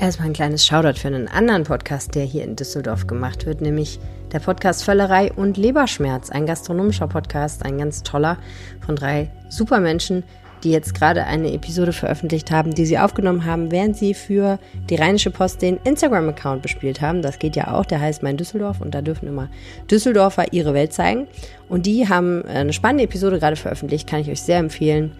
[0.00, 3.98] Erstmal ein kleines Shoutout für einen anderen Podcast, der hier in Düsseldorf gemacht wird, nämlich
[4.32, 8.38] der Podcast Völlerei und Leberschmerz, ein gastronomischer Podcast, ein ganz toller
[8.80, 10.24] von drei Supermenschen,
[10.64, 14.58] die jetzt gerade eine Episode veröffentlicht haben, die sie aufgenommen haben, während sie für
[14.88, 17.20] die Rheinische Post den Instagram-Account bespielt haben.
[17.20, 19.50] Das geht ja auch, der heißt Mein Düsseldorf und da dürfen immer
[19.90, 21.26] Düsseldorfer ihre Welt zeigen.
[21.68, 25.12] Und die haben eine spannende Episode gerade veröffentlicht, kann ich euch sehr empfehlen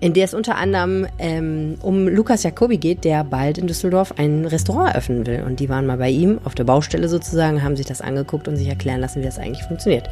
[0.00, 4.46] in der es unter anderem ähm, um Lukas Jacobi geht, der bald in Düsseldorf ein
[4.46, 5.44] Restaurant eröffnen will.
[5.46, 8.56] Und die waren mal bei ihm auf der Baustelle sozusagen, haben sich das angeguckt und
[8.56, 10.08] sich erklären lassen, wie das eigentlich funktioniert.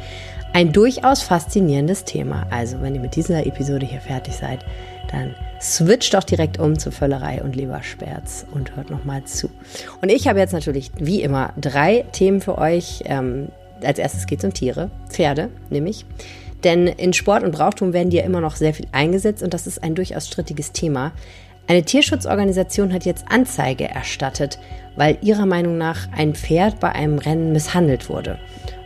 [0.53, 2.45] Ein durchaus faszinierendes Thema.
[2.51, 4.63] Also, wenn ihr mit dieser Episode hier fertig seid,
[5.11, 9.49] dann switcht doch direkt um zur Völlerei und Lebersperz und hört nochmal zu.
[10.01, 13.03] Und ich habe jetzt natürlich, wie immer, drei Themen für euch.
[13.05, 13.49] Ähm,
[13.83, 16.05] als erstes geht es um Tiere, Pferde nämlich.
[16.63, 19.67] Denn in Sport und Brauchtum werden die ja immer noch sehr viel eingesetzt und das
[19.67, 21.13] ist ein durchaus strittiges Thema.
[21.67, 24.59] Eine Tierschutzorganisation hat jetzt Anzeige erstattet,
[24.95, 28.39] weil ihrer Meinung nach ein Pferd bei einem Rennen misshandelt wurde.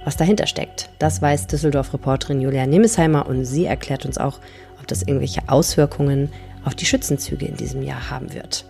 [0.04, 4.40] Was dahinter steckt, das weiß Düsseldorf-Reporterin Julia Nemesheimer und sie erklärt uns auch,
[4.80, 6.30] ob das irgendwelche Auswirkungen
[6.66, 8.66] auf die Schützenzüge in diesem Jahr haben wird.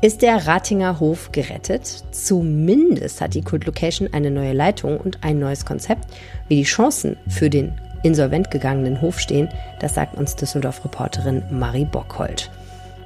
[0.00, 2.04] Ist der Ratinger Hof gerettet?
[2.12, 6.04] Zumindest hat die Kult Location eine neue Leitung und ein neues Konzept,
[6.46, 9.48] wie die Chancen für den insolvent gegangenen Hof stehen.
[9.80, 12.50] Das sagt uns Düsseldorf-Reporterin Marie Bockhold.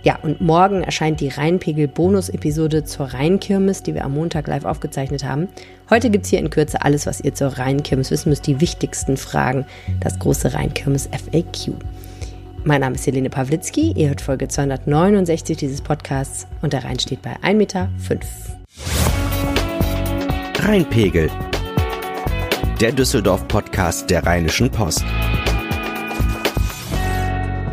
[0.04, 5.48] Ja, und morgen erscheint die Rheinpegel-Bonus-Episode zur Rheinkirmes, die wir am Montag live aufgezeichnet haben.
[5.90, 9.16] Heute gibt es hier in Kürze alles, was ihr zur Rheinkirmes wissen müsst, die wichtigsten
[9.16, 9.64] Fragen,
[10.00, 11.74] das große Rheinkirmes FAQ.
[12.64, 17.22] Mein Name ist Helene Pawlitzki, ihr hört Folge 269 dieses Podcasts und der Rhein steht
[17.22, 17.88] bei 1,5 Meter.
[20.60, 21.30] Rheinpegel
[22.82, 25.04] der Düsseldorf-Podcast der Rheinischen Post.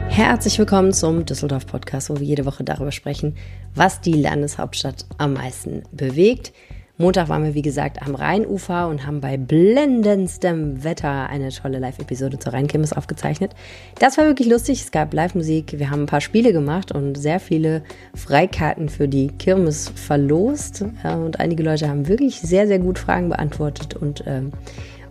[0.07, 3.35] Herzlich willkommen zum Düsseldorf-Podcast, wo wir jede Woche darüber sprechen,
[3.73, 6.53] was die Landeshauptstadt am meisten bewegt.
[7.01, 12.37] Montag waren wir, wie gesagt, am Rheinufer und haben bei blendendstem Wetter eine tolle Live-Episode
[12.37, 13.53] zur Rheinkirmes aufgezeichnet.
[13.99, 14.81] Das war wirklich lustig.
[14.81, 15.79] Es gab Live-Musik.
[15.79, 17.83] Wir haben ein paar Spiele gemacht und sehr viele
[18.13, 20.83] Freikarten für die Kirmes verlost.
[21.03, 24.51] Und einige Leute haben wirklich sehr, sehr gut Fragen beantwortet und ähm,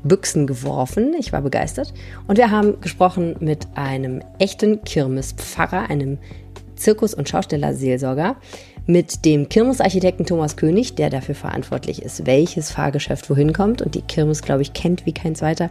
[0.03, 1.15] Büchsen geworfen.
[1.19, 1.93] Ich war begeistert.
[2.27, 6.19] Und wir haben gesprochen mit einem echten Kirmespfarrer, einem
[6.77, 8.37] Zirkus- und Schaustellerseelsorger,
[8.87, 14.03] mit dem Kirmesarchitekten Thomas König, der dafür verantwortlich ist, welches Fahrgeschäft wohin kommt und die
[14.03, 15.71] Kirmes, glaube ich, kennt wie kein zweiter.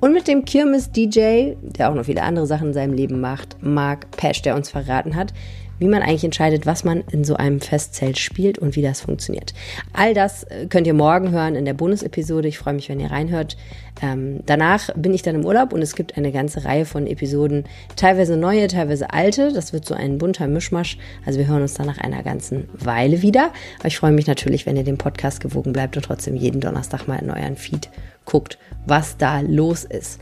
[0.00, 4.10] Und mit dem Kirmes-DJ, der auch noch viele andere Sachen in seinem Leben macht, Mark
[4.12, 5.32] Pesch, der uns verraten hat,
[5.78, 9.54] wie man eigentlich entscheidet, was man in so einem Festzelt spielt und wie das funktioniert.
[9.92, 12.48] All das äh, könnt ihr morgen hören in der Bonusepisode.
[12.48, 13.56] Ich freue mich, wenn ihr reinhört.
[14.00, 17.64] Ähm, danach bin ich dann im Urlaub und es gibt eine ganze Reihe von Episoden,
[17.96, 19.52] teilweise neue, teilweise alte.
[19.52, 20.98] Das wird so ein bunter Mischmasch.
[21.26, 23.52] Also wir hören uns dann nach einer ganzen Weile wieder.
[23.78, 27.06] Aber ich freue mich natürlich, wenn ihr dem Podcast gewogen bleibt und trotzdem jeden Donnerstag
[27.06, 27.88] mal in euren Feed
[28.24, 30.20] guckt, was da los ist.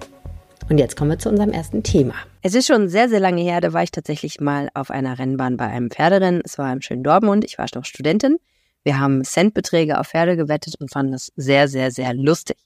[0.68, 2.16] Und jetzt kommen wir zu unserem ersten Thema.
[2.42, 5.58] Es ist schon sehr, sehr lange her, da war ich tatsächlich mal auf einer Rennbahn
[5.58, 6.42] bei einem Pferderennen.
[6.44, 7.46] Es war im schönen Dortmund.
[7.46, 8.38] Ich war noch Studentin.
[8.86, 12.58] Wir haben Centbeträge auf Pferde gewettet und fanden das sehr, sehr, sehr lustig.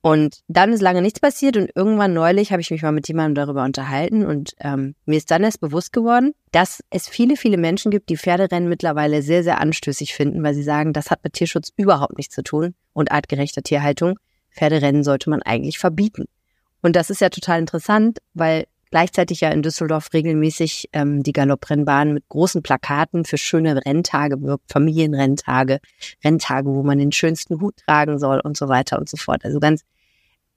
[0.00, 3.34] Und dann ist lange nichts passiert und irgendwann neulich habe ich mich mal mit jemandem
[3.34, 7.90] darüber unterhalten und ähm, mir ist dann erst bewusst geworden, dass es viele, viele Menschen
[7.90, 11.72] gibt, die Pferderennen mittlerweile sehr, sehr anstößig finden, weil sie sagen, das hat mit Tierschutz
[11.76, 14.16] überhaupt nichts zu tun und artgerechter Tierhaltung.
[14.50, 16.26] Pferderennen sollte man eigentlich verbieten.
[16.82, 18.66] Und das ist ja total interessant, weil
[18.96, 24.72] gleichzeitig ja in Düsseldorf regelmäßig ähm, die Galopprennbahn mit großen Plakaten für schöne Renntage wirkt,
[24.72, 25.80] Familienrenntage,
[26.24, 29.44] Renntage, wo man den schönsten Hut tragen soll und so weiter und so fort.
[29.44, 29.82] Also ganz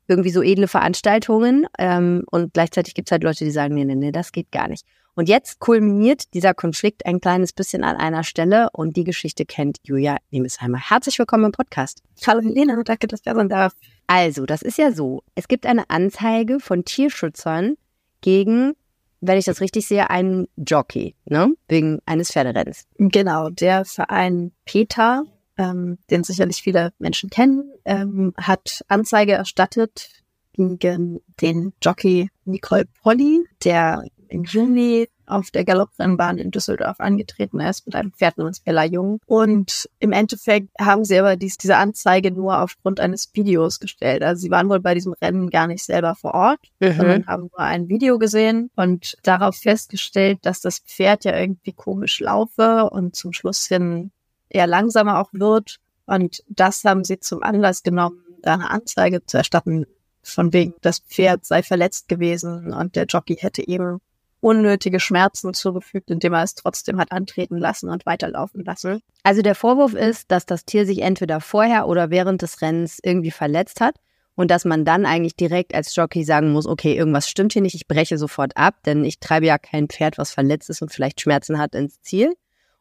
[0.07, 3.95] irgendwie so edle Veranstaltungen ähm, und gleichzeitig gibt es halt Leute, die sagen, nee, nee,
[3.95, 4.85] nee, das geht gar nicht.
[5.15, 9.79] Und jetzt kulminiert dieser Konflikt ein kleines bisschen an einer Stelle und die Geschichte kennt
[9.83, 10.77] Julia Nemesheimer.
[10.77, 12.03] Herzlich willkommen im Podcast.
[12.25, 13.73] Hallo Helena, danke, dass ich da sein darf.
[14.07, 15.23] Also, das ist ja so.
[15.35, 17.75] Es gibt eine Anzeige von Tierschützern
[18.21, 18.73] gegen,
[19.21, 21.53] wenn ich das richtig sehe, einen Jockey, ne?
[21.67, 22.87] Wegen eines Pferderenns.
[22.97, 25.23] Genau, der Verein Peter,
[25.57, 30.09] ähm, den sicherlich viele Menschen kennen, ähm, hat Anzeige erstattet
[30.53, 37.85] gegen den Jockey Nicole Polly, der im Juni auf der Galopprennbahn in Düsseldorf angetreten ist
[37.85, 39.19] mit einem Pferd namens Bella Jung.
[39.25, 44.23] Und im Endeffekt haben sie aber dies, diese Anzeige nur aufgrund eines Videos gestellt.
[44.23, 46.93] Also sie waren wohl bei diesem Rennen gar nicht selber vor Ort, mhm.
[46.93, 52.19] sondern haben nur ein Video gesehen und darauf festgestellt, dass das Pferd ja irgendwie komisch
[52.19, 54.11] laufe und zum Schluss hin
[54.49, 55.77] eher langsamer auch wird.
[56.05, 59.85] Und das haben sie zum Anlass genommen, da eine Anzeige zu erstatten,
[60.21, 63.99] von wegen, das Pferd sei verletzt gewesen und der Jockey hätte eben
[64.41, 69.01] unnötige Schmerzen zugefügt, indem er es trotzdem hat antreten lassen und weiterlaufen lassen.
[69.23, 73.31] Also der Vorwurf ist, dass das Tier sich entweder vorher oder während des Rennens irgendwie
[73.31, 73.95] verletzt hat
[74.35, 77.75] und dass man dann eigentlich direkt als Jockey sagen muss, okay, irgendwas stimmt hier nicht,
[77.75, 81.19] ich breche sofort ab, denn ich treibe ja kein Pferd, was verletzt ist und vielleicht
[81.19, 82.33] Schmerzen hat, ins Ziel.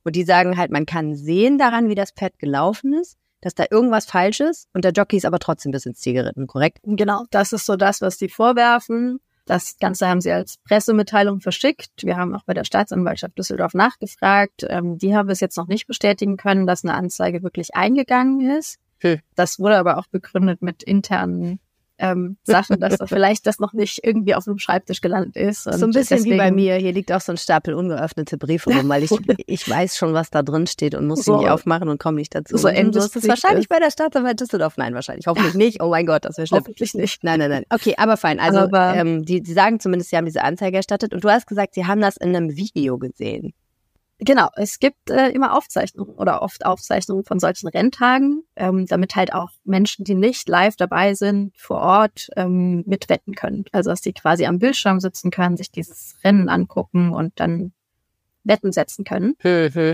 [0.04, 3.64] Und die sagen halt, man kann sehen daran, wie das Pferd gelaufen ist, dass da
[3.70, 6.78] irgendwas falsch ist und der Jockey ist aber trotzdem bis ins Ziel geritten, korrekt?
[6.84, 9.18] Genau, das ist so das, was die vorwerfen.
[9.48, 12.04] Das Ganze haben sie als Pressemitteilung verschickt.
[12.04, 14.66] Wir haben auch bei der Staatsanwaltschaft Düsseldorf nachgefragt.
[14.68, 18.76] Ähm, die haben es jetzt noch nicht bestätigen können, dass eine Anzeige wirklich eingegangen ist.
[18.98, 19.20] Hm.
[19.36, 21.60] Das wurde aber auch begründet mit internen
[21.98, 25.64] ähm, Sachen, dass da vielleicht das noch nicht irgendwie auf dem Schreibtisch gelandet ist.
[25.64, 26.76] so ein bisschen deswegen, wie bei mir.
[26.76, 29.10] Hier liegt auch so ein Stapel ungeöffnete Briefe rum, weil ich,
[29.46, 32.18] ich weiß schon, was da drin steht und muss so, sie nicht aufmachen und komme
[32.18, 32.56] nicht dazu.
[32.56, 34.76] So, und so ist es wahrscheinlich bei der Staatsanwalt Düsseldorf.
[34.76, 35.26] Nein, wahrscheinlich.
[35.26, 35.82] Hoffentlich nicht.
[35.82, 36.60] Oh mein Gott, das wäre schlimm.
[36.60, 37.24] Hoffentlich nicht.
[37.24, 37.64] Nein, nein, nein.
[37.70, 38.40] Okay, aber fein.
[38.40, 41.46] Also aber, ähm, die, die sagen zumindest, sie haben diese Anzeige erstattet und du hast
[41.46, 43.52] gesagt, sie haben das in einem Video gesehen.
[44.20, 49.32] Genau, es gibt äh, immer Aufzeichnungen oder oft Aufzeichnungen von solchen Renntagen, ähm, damit halt
[49.32, 53.64] auch Menschen, die nicht live dabei sind, vor Ort ähm, mitwetten können.
[53.70, 57.72] Also dass die quasi am Bildschirm sitzen können, sich dieses Rennen angucken und dann
[58.42, 59.36] Wetten setzen können.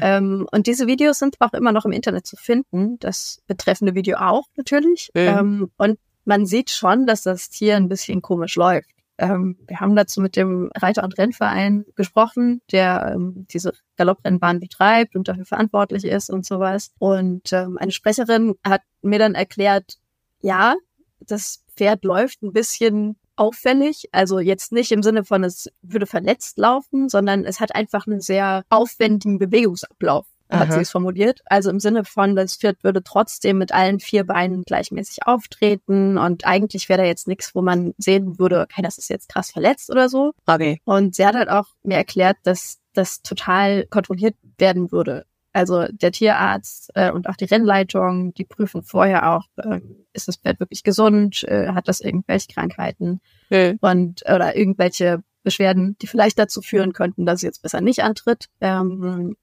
[0.00, 2.98] ähm, und diese Videos sind auch immer noch im Internet zu finden.
[3.00, 5.10] Das betreffende Video auch natürlich.
[5.28, 8.93] Ähm, und man sieht schon, dass das Tier ein bisschen komisch läuft.
[9.18, 15.14] Ähm, wir haben dazu mit dem Reiter- und Rennverein gesprochen, der ähm, diese Galopprennbahn betreibt
[15.14, 16.92] und dafür verantwortlich ist und sowas.
[16.98, 19.98] Und ähm, eine Sprecherin hat mir dann erklärt,
[20.40, 20.74] ja,
[21.20, 24.08] das Pferd läuft ein bisschen auffällig.
[24.12, 28.20] Also jetzt nicht im Sinne von, es würde verletzt laufen, sondern es hat einfach einen
[28.20, 30.26] sehr aufwendigen Bewegungsablauf
[30.58, 31.40] hat sie es formuliert.
[31.46, 36.46] Also im Sinne von, das Pferd würde trotzdem mit allen vier Beinen gleichmäßig auftreten und
[36.46, 39.90] eigentlich wäre da jetzt nichts, wo man sehen würde, okay, das ist jetzt krass verletzt
[39.90, 40.32] oder so.
[40.46, 40.80] Okay.
[40.84, 45.26] Und sie hat halt auch mir erklärt, dass das total kontrolliert werden würde.
[45.52, 49.80] Also der Tierarzt äh, und auch die Rennleitung, die prüfen vorher auch, äh,
[50.12, 53.78] ist das Pferd wirklich gesund, äh, hat das irgendwelche Krankheiten okay.
[53.80, 58.46] und oder irgendwelche Beschwerden, die vielleicht dazu führen könnten, dass es jetzt besser nicht antritt.
[58.60, 59.36] Ähm,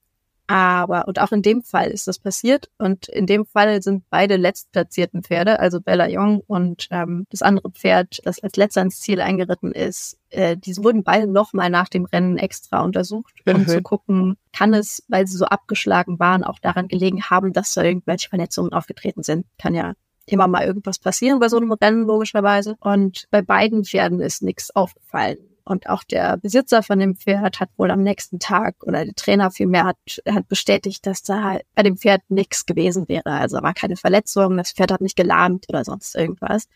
[0.51, 2.69] aber, und auch in dem Fall ist das passiert.
[2.77, 7.71] Und in dem Fall sind beide letztplatzierten Pferde, also Bella Young und ähm, das andere
[7.71, 12.03] Pferd, das als letzter ins Ziel eingeritten ist, äh, die wurden beide nochmal nach dem
[12.03, 13.67] Rennen extra untersucht, um mhm.
[13.67, 17.83] zu gucken, kann es, weil sie so abgeschlagen waren, auch daran gelegen haben, dass da
[17.83, 19.45] irgendwelche Verletzungen aufgetreten sind.
[19.57, 19.93] Kann ja
[20.25, 22.75] immer mal irgendwas passieren bei so einem Rennen, logischerweise.
[22.81, 25.37] Und bei beiden Pferden ist nichts aufgefallen.
[25.63, 29.51] Und auch der Besitzer von dem Pferd hat wohl am nächsten Tag oder der Trainer
[29.51, 29.97] vielmehr hat,
[30.27, 33.31] hat bestätigt, dass da bei dem Pferd nichts gewesen wäre.
[33.31, 36.67] Also war keine Verletzung, das Pferd hat nicht gelahmt oder sonst irgendwas.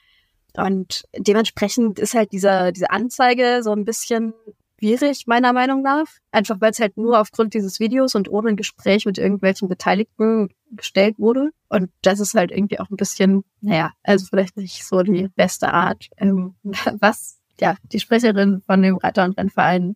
[0.58, 4.34] Und dementsprechend ist halt dieser, diese Anzeige so ein bisschen
[4.80, 6.06] schwierig, meiner Meinung nach.
[6.31, 10.50] Einfach weil es halt nur aufgrund dieses Videos und ohne ein Gespräch mit irgendwelchen Beteiligten
[10.72, 11.52] gestellt wurde.
[11.70, 15.74] Und das ist halt irgendwie auch ein bisschen, naja, also vielleicht nicht so die beste
[15.74, 16.08] Art.
[16.18, 16.56] Ähm,
[17.00, 19.95] was ja, die Sprecherin von dem Reiter- und Rennverein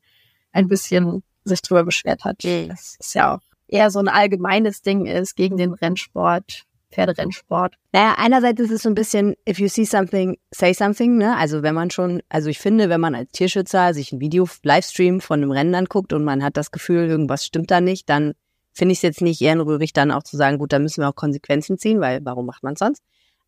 [0.52, 2.44] ein bisschen sich drüber beschwert hat.
[2.44, 2.70] Mhm.
[2.70, 7.76] Das ist ja auch eher so ein allgemeines Ding ist gegen den Rennsport, Pferderennsport.
[7.92, 11.38] Naja, einerseits ist es so ein bisschen, if you see something, say something, ne?
[11.38, 15.22] Also wenn man schon, also ich finde, wenn man als Tierschützer sich ein Video, Livestream
[15.22, 18.34] von einem Rennen anguckt und man hat das Gefühl, irgendwas stimmt da nicht, dann
[18.74, 21.16] finde ich es jetzt nicht ehrenrührig, dann auch zu sagen, gut, da müssen wir auch
[21.16, 23.04] Konsequenzen ziehen, weil warum macht man sonst?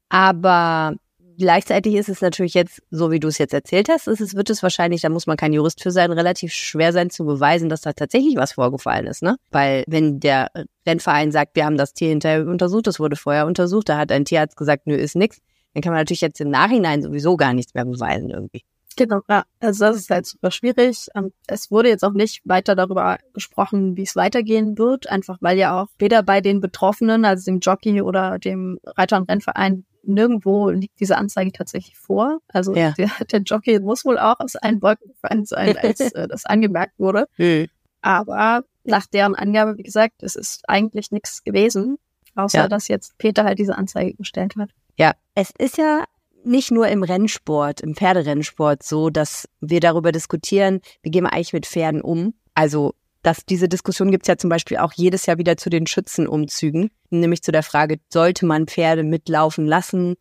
[0.10, 0.96] Aber
[1.38, 4.50] Gleichzeitig ist es natürlich jetzt, so wie du es jetzt erzählt hast, ist es, wird
[4.50, 7.82] es wahrscheinlich, da muss man kein Jurist für sein, relativ schwer sein zu beweisen, dass
[7.82, 9.38] da tatsächlich was vorgefallen ist, ne?
[9.50, 10.50] Weil wenn der
[10.86, 14.26] Rennverein sagt, wir haben das Tier hinterher untersucht, das wurde vorher untersucht, da hat ein
[14.26, 15.40] Tierarzt gesagt, nö, ist nix,
[15.74, 18.64] dann kann man natürlich jetzt im Nachhinein sowieso gar nichts mehr beweisen irgendwie.
[18.98, 19.44] Genau, ja.
[19.60, 21.08] Also das ist halt super schwierig.
[21.16, 25.58] Ähm, es wurde jetzt auch nicht weiter darüber gesprochen, wie es weitergehen wird, einfach weil
[25.58, 30.70] ja auch weder bei den Betroffenen, also dem Jockey oder dem Reiter- und Rennverein, nirgendwo
[30.70, 32.40] liegt diese Anzeige tatsächlich vor.
[32.48, 32.92] Also ja.
[32.92, 36.98] der, der, Jockey muss wohl auch aus allen Wolken gefallen sein, als äh, das angemerkt
[37.00, 37.28] wurde.
[37.34, 37.68] Hm.
[38.02, 41.98] Aber nach deren Angabe, wie gesagt, es ist eigentlich nichts gewesen,
[42.36, 42.68] außer ja.
[42.68, 44.70] dass jetzt Peter halt diese Anzeige gestellt hat.
[44.98, 46.06] Ja, es ist ja
[46.44, 51.54] nicht nur im Rennsport, im Pferderennsport so, dass wir darüber diskutieren, wie gehen wir eigentlich
[51.54, 52.34] mit Pferden um.
[52.56, 56.90] Also dass diese Diskussion gibt's ja zum Beispiel auch jedes Jahr wieder zu den Schützenumzügen,
[57.10, 60.16] nämlich zu der Frage, sollte man Pferde mitlaufen lassen?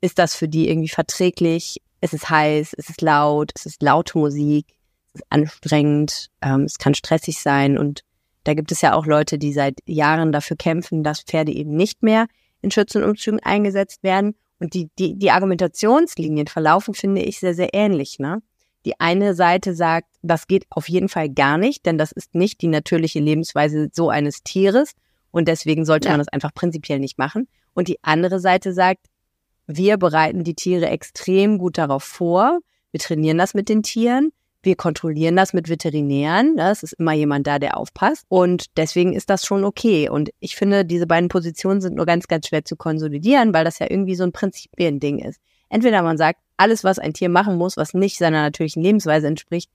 [0.00, 1.82] Ist das für die irgendwie verträglich?
[2.00, 4.66] Es ist heiß, es ist laut, es ist laute Musik,
[5.12, 8.02] es ist anstrengend, ähm, es kann stressig sein und
[8.44, 12.04] da gibt es ja auch Leute, die seit Jahren dafür kämpfen, dass Pferde eben nicht
[12.04, 12.26] mehr
[12.62, 14.36] in Schützenumzügen eingesetzt werden.
[14.60, 18.20] Und die, die, die Argumentationslinien verlaufen, finde ich, sehr, sehr ähnlich.
[18.20, 18.40] Ne?
[18.86, 22.62] Die eine Seite sagt, das geht auf jeden Fall gar nicht, denn das ist nicht
[22.62, 24.92] die natürliche Lebensweise so eines Tieres
[25.32, 26.12] und deswegen sollte ja.
[26.12, 27.48] man das einfach prinzipiell nicht machen.
[27.74, 29.06] Und die andere Seite sagt,
[29.66, 32.60] wir bereiten die Tiere extrem gut darauf vor,
[32.92, 34.30] wir trainieren das mit den Tieren,
[34.62, 36.54] wir kontrollieren das mit Veterinären.
[36.54, 36.70] Ne?
[36.70, 38.24] Es ist immer jemand da, der aufpasst.
[38.28, 40.08] Und deswegen ist das schon okay.
[40.08, 43.78] Und ich finde, diese beiden Positionen sind nur ganz, ganz schwer zu konsolidieren, weil das
[43.78, 45.40] ja irgendwie so ein Prinzipiending ist.
[45.68, 49.70] Entweder man sagt, alles, was ein Tier machen muss, was nicht seiner natürlichen Lebensweise entspricht,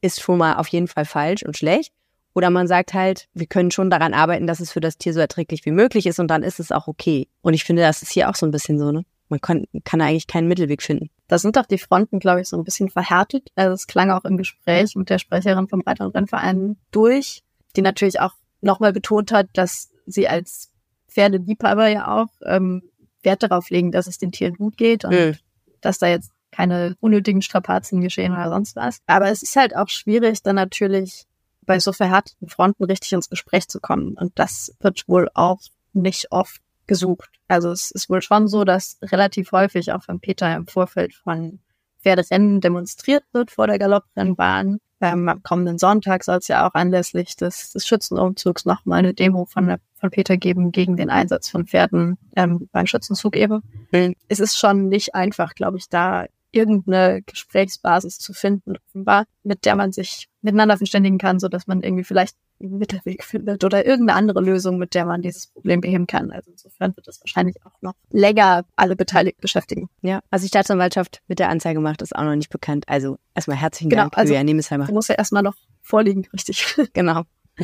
[0.00, 1.92] ist schon mal auf jeden Fall falsch und schlecht.
[2.34, 5.20] Oder man sagt halt, wir können schon daran arbeiten, dass es für das Tier so
[5.20, 7.28] erträglich wie möglich ist und dann ist es auch okay.
[7.42, 9.04] Und ich finde, das ist hier auch so ein bisschen so, ne?
[9.28, 11.08] Man kann, kann eigentlich keinen Mittelweg finden.
[11.26, 13.48] Da sind doch die Fronten, glaube ich, so ein bisschen verhärtet.
[13.54, 17.42] Also es klang auch im Gespräch mit der Sprecherin vom Reiter- und Rennverein durch,
[17.74, 20.70] die natürlich auch nochmal betont hat, dass sie als
[21.08, 22.82] Pferdeliebhaber ja auch ähm,
[23.24, 25.36] Wert darauf legen, dass es den Tieren gut geht und mhm
[25.82, 29.00] dass da jetzt keine unnötigen Strapazen geschehen oder sonst was.
[29.06, 31.26] Aber es ist halt auch schwierig, dann natürlich
[31.62, 34.14] bei so verhärteten Fronten richtig ins Gespräch zu kommen.
[34.14, 35.60] Und das wird wohl auch
[35.92, 37.30] nicht oft gesucht.
[37.48, 41.60] Also es ist wohl schon so, dass relativ häufig auch von Peter im Vorfeld von
[42.02, 44.78] Pferderennen demonstriert wird vor der Galopprennbahn.
[45.00, 49.14] Ähm, am kommenden Sonntag soll es ja auch anlässlich des, des Schützenumzugs noch mal eine
[49.14, 53.62] Demo von, der, von Peter geben gegen den Einsatz von Pferden ähm, beim Schützenzug eben.
[53.92, 54.16] Mhm.
[54.26, 59.76] Es ist schon nicht einfach, glaube ich, da irgendeine Gesprächsbasis zu finden, offenbar, mit der
[59.76, 64.18] man sich miteinander verständigen kann, so dass man irgendwie vielleicht einen Mittelweg findet oder irgendeine
[64.18, 66.32] andere Lösung, mit der man dieses Problem beheben kann.
[66.32, 69.88] Also insofern wird das wahrscheinlich auch noch länger alle Beteiligten beschäftigen.
[70.02, 72.88] Ja, also die Staatsanwaltschaft mit der Anzeige macht, ist auch noch nicht bekannt.
[72.88, 74.90] Also erstmal herzlichen genau, Dank, also, Julia Nemesheimer.
[74.90, 76.76] Muss ja erstmal noch vorliegen, richtig.
[76.92, 77.22] Genau.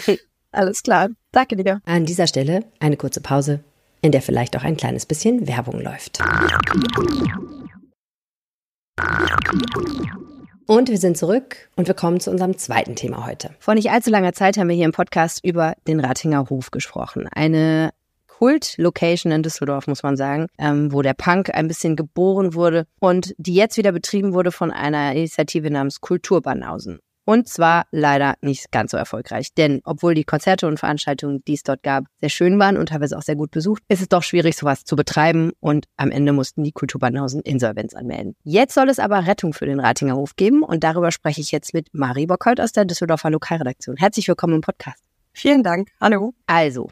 [0.53, 1.09] Alles klar.
[1.33, 1.81] Danke dir.
[1.85, 3.61] An dieser Stelle eine kurze Pause,
[4.01, 6.21] in der vielleicht auch ein kleines bisschen Werbung läuft.
[10.67, 13.51] Und wir sind zurück und wir kommen zu unserem zweiten Thema heute.
[13.59, 17.27] Vor nicht allzu langer Zeit haben wir hier im Podcast über den Ratinger Hof gesprochen.
[17.33, 17.91] Eine
[18.27, 23.35] Kult-Location in Düsseldorf, muss man sagen, ähm, wo der Punk ein bisschen geboren wurde und
[23.39, 27.01] die jetzt wieder betrieben wurde von einer Initiative namens Kulturbanausen.
[27.29, 29.53] Und zwar leider nicht ganz so erfolgreich.
[29.53, 33.19] Denn obwohl die Konzerte und Veranstaltungen, die es dort gab, sehr schön waren und teilweise
[33.19, 35.53] auch sehr gut besucht, ist es doch schwierig, sowas zu betreiben.
[35.61, 38.35] Und am Ende mussten die Kulturbanausen Insolvenz anmelden.
[38.45, 40.63] Jetzt soll es aber Rettung für den Ratinger Hof geben.
[40.63, 43.99] Und darüber spreche ich jetzt mit Marie Bockholt aus der Düsseldorfer Lokalredaktion.
[43.99, 45.05] Herzlich willkommen im Podcast.
[45.35, 45.91] Vielen Dank.
[46.01, 46.33] Hallo.
[46.47, 46.89] Also,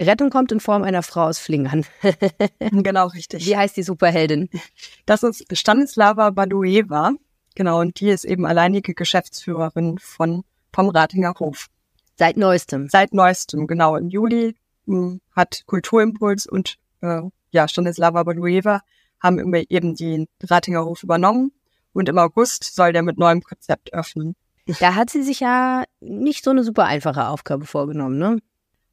[0.00, 1.84] Rettung kommt in Form einer Frau aus Flingern.
[2.60, 3.44] genau, richtig.
[3.44, 4.48] Wie heißt die Superheldin?
[5.04, 7.12] Das ist Stanislava Badueva.
[7.56, 11.68] Genau, und die ist eben alleinige Geschäftsführerin von, vom Ratinger Hof.
[12.14, 12.88] Seit neuestem.
[12.88, 13.96] Seit neuestem, genau.
[13.96, 18.82] Im Juli mh, hm, hat Kulturimpuls und äh, ja, Stanislava Balueva
[19.20, 21.52] haben eben den Ratinger Hof übernommen
[21.94, 24.36] und im August soll der mit neuem Konzept öffnen.
[24.78, 28.38] Da hat sie sich ja nicht so eine super einfache Aufgabe vorgenommen, ne?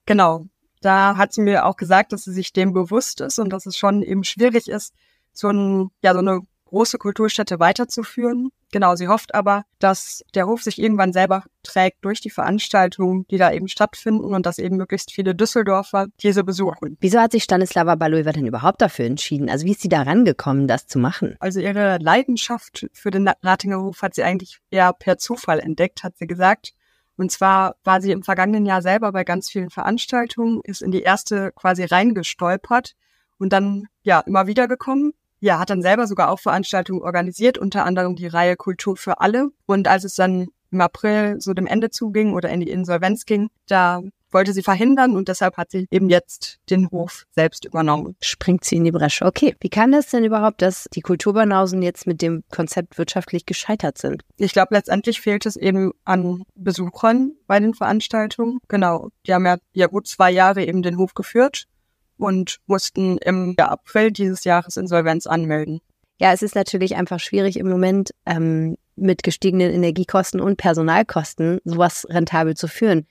[0.05, 0.45] Genau.
[0.79, 3.77] Da hat sie mir auch gesagt, dass sie sich dem bewusst ist und dass es
[3.77, 4.93] schon eben schwierig ist,
[5.33, 6.41] so, ein, ja, so eine
[6.73, 8.49] große Kulturstätte weiterzuführen.
[8.71, 13.37] Genau, sie hofft aber, dass der Hof sich irgendwann selber trägt durch die Veranstaltungen, die
[13.37, 16.97] da eben stattfinden und dass eben möglichst viele Düsseldorfer diese besuchen.
[16.99, 19.51] Wieso hat sich Stanislava Balova denn überhaupt dafür entschieden?
[19.51, 21.35] Also wie ist sie da rangekommen, das zu machen?
[21.39, 26.17] Also ihre Leidenschaft für den Ratinger Hof hat sie eigentlich eher per Zufall entdeckt, hat
[26.17, 26.73] sie gesagt.
[27.15, 31.03] Und zwar war sie im vergangenen Jahr selber bei ganz vielen Veranstaltungen, ist in die
[31.03, 32.95] erste quasi reingestolpert
[33.37, 37.83] und dann ja immer wieder gekommen ja, hat dann selber sogar auch Veranstaltungen organisiert, unter
[37.83, 39.49] anderem die Reihe Kultur für alle.
[39.65, 43.49] Und als es dann im April so dem Ende zuging oder in die Insolvenz ging,
[43.67, 48.15] da wollte sie verhindern und deshalb hat sie eben jetzt den Hof selbst übernommen.
[48.21, 49.25] Springt sie in die Bresche.
[49.25, 53.97] Okay, wie kann das denn überhaupt, dass die Kulturbanausen jetzt mit dem Konzept wirtschaftlich gescheitert
[53.97, 54.23] sind?
[54.37, 58.59] Ich glaube, letztendlich fehlt es eben an Besuchern bei den Veranstaltungen.
[58.69, 61.67] Genau, die haben ja, ja gut zwei Jahre eben den Hof geführt
[62.17, 65.81] und mussten im April dieses Jahres Insolvenz anmelden.
[66.19, 72.05] Ja, es ist natürlich einfach schwierig im Moment ähm, mit gestiegenen Energiekosten und Personalkosten sowas
[72.09, 73.07] rentabel zu führen.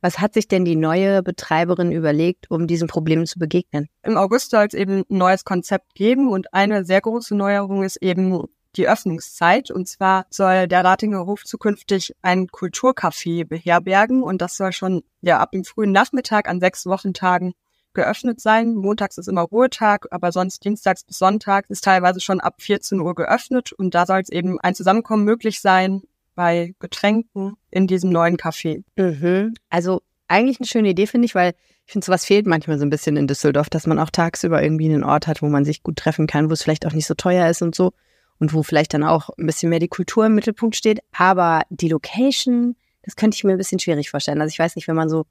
[0.00, 3.88] Was hat sich denn die neue Betreiberin überlegt, um diesen Problemen zu begegnen?
[4.02, 7.96] Im August soll es eben ein neues Konzept geben und eine sehr große Neuerung ist
[8.02, 8.44] eben
[8.76, 9.70] die Öffnungszeit.
[9.70, 15.38] Und zwar soll der Ratinger Hof zukünftig ein Kulturcafé beherbergen und das soll schon ja
[15.40, 17.54] ab dem frühen Nachmittag an sechs Wochentagen
[17.94, 18.74] geöffnet sein.
[18.74, 23.14] Montags ist immer Ruhetag, aber sonst Dienstags bis Sonntag ist teilweise schon ab 14 Uhr
[23.14, 26.02] geöffnet und da soll es eben ein Zusammenkommen möglich sein
[26.34, 28.82] bei Getränken in diesem neuen Café.
[28.96, 29.54] Mhm.
[29.70, 31.54] Also eigentlich eine schöne Idee, finde ich, weil
[31.86, 34.88] ich finde, sowas fehlt manchmal so ein bisschen in Düsseldorf, dass man auch tagsüber irgendwie
[34.88, 37.14] einen Ort hat, wo man sich gut treffen kann, wo es vielleicht auch nicht so
[37.14, 37.92] teuer ist und so
[38.38, 41.00] und wo vielleicht dann auch ein bisschen mehr die Kultur im Mittelpunkt steht.
[41.12, 44.40] Aber die Location, das könnte ich mir ein bisschen schwierig vorstellen.
[44.40, 45.26] Also ich weiß nicht, wenn man so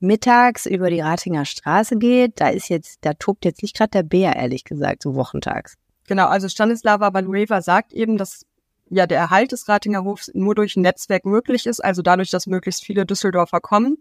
[0.00, 4.02] mittags über die Ratinger Straße geht, da ist jetzt, da tobt jetzt nicht gerade der
[4.02, 5.76] Bär, ehrlich gesagt, so wochentags.
[6.06, 8.46] Genau, also Stanislava Balueva sagt eben, dass
[8.88, 12.46] ja der Erhalt des Ratinger Hofs nur durch ein Netzwerk möglich ist, also dadurch, dass
[12.46, 13.98] möglichst viele Düsseldorfer kommen.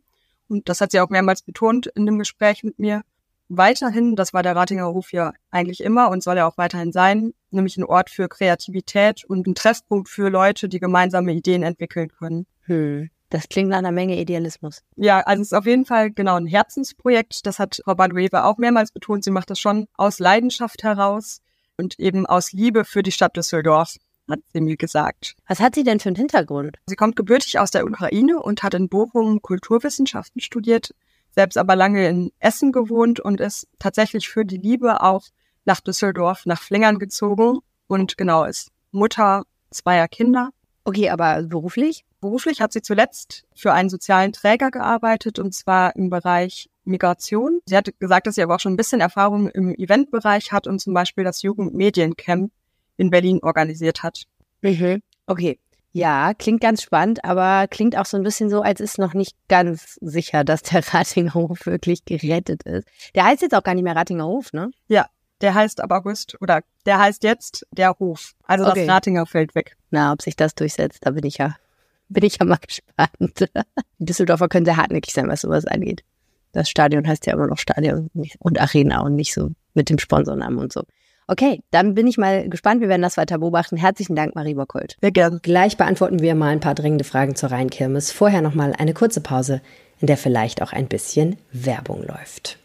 [0.47, 3.01] Und das hat sie auch mehrmals betont in dem Gespräch mit mir.
[3.47, 7.33] Weiterhin, das war der Ratinger Hof ja eigentlich immer und soll ja auch weiterhin sein,
[7.51, 12.47] nämlich ein Ort für Kreativität und ein Treffpunkt für Leute, die gemeinsame Ideen entwickeln können.
[12.61, 13.09] Hm.
[13.29, 14.84] Das klingt nach einer Menge Idealismus.
[14.96, 17.46] Ja, also es ist auf jeden Fall genau ein Herzensprojekt.
[17.46, 19.24] Das hat Frau Badueva auch mehrmals betont.
[19.24, 21.41] Sie macht das schon aus Leidenschaft heraus
[21.77, 23.98] und eben aus Liebe für die Stadt Düsseldorf
[24.29, 25.36] hat sie mir gesagt.
[25.48, 26.77] Was hat sie denn für einen Hintergrund?
[26.88, 30.96] Sie kommt gebürtig aus der Ukraine und hat in Bochum Kulturwissenschaften studiert,
[31.32, 35.25] selbst aber lange in Essen gewohnt und ist tatsächlich für die Liebe auch
[35.65, 40.50] nach Düsseldorf, nach Flingern gezogen und genau ist Mutter zweier Kinder.
[40.88, 42.06] Okay, aber beruflich?
[42.22, 47.60] Beruflich hat sie zuletzt für einen sozialen Träger gearbeitet und zwar im Bereich Migration.
[47.65, 50.80] Sie hat gesagt, dass sie aber auch schon ein bisschen Erfahrung im Eventbereich hat und
[50.80, 52.51] zum Beispiel das Jugendmediencamp
[52.98, 54.25] in Berlin organisiert hat.
[54.62, 55.01] Mhm.
[55.25, 55.60] Okay.
[55.92, 59.36] Ja, klingt ganz spannend, aber klingt auch so ein bisschen so, als ist noch nicht
[59.48, 62.88] ganz sicher, dass der Ratinger Hof wirklich gerettet ist.
[63.15, 64.70] Der heißt jetzt auch gar nicht mehr Ratinger Hof, ne?
[64.88, 65.08] Ja,
[65.42, 68.34] der heißt ab August oder der heißt jetzt der Hof.
[68.46, 68.86] Also okay.
[68.86, 69.75] das Ratinger fällt weg.
[69.92, 71.56] Na, ob sich das durchsetzt, da bin ich ja,
[72.10, 73.51] bin ich ja mal gespannt.
[74.00, 76.04] Die Düsseldorfer können sehr hartnäckig sein, was sowas angeht.
[76.51, 80.58] Das Stadion heißt ja immer noch Stadion und Arena und nicht so mit dem Sponsornamen
[80.58, 80.84] und so.
[81.27, 82.82] Okay, dann bin ich mal gespannt.
[82.82, 83.77] Wir werden das weiter beobachten.
[83.77, 84.96] Herzlichen Dank, Marie Bockholt.
[85.01, 85.39] Sehr gerne.
[85.42, 88.12] Gleich beantworten wir mal ein paar dringende Fragen zur Rheinkirmes.
[88.12, 89.62] Vorher nochmal eine kurze Pause,
[90.00, 92.60] in der vielleicht auch ein bisschen Werbung läuft.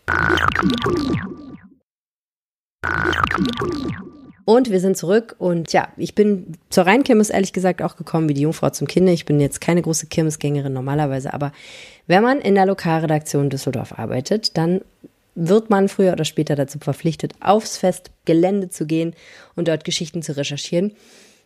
[4.45, 8.35] Und wir sind zurück und ja, ich bin zur Rheinkirmes ehrlich gesagt auch gekommen wie
[8.35, 9.13] die Jungfrau zum Kinde.
[9.13, 11.53] Ich bin jetzt keine große Kirmesgängerin normalerweise, aber
[12.07, 14.81] wenn man in der Lokalredaktion Düsseldorf arbeitet, dann
[15.37, 19.15] wird man früher oder später dazu verpflichtet, aufs Festgelände zu gehen
[19.55, 20.93] und dort Geschichten zu recherchieren.